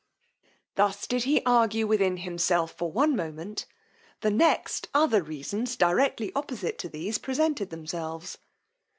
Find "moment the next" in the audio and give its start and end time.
3.15-4.87